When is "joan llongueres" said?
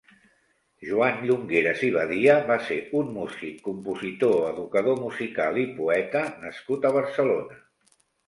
0.91-1.83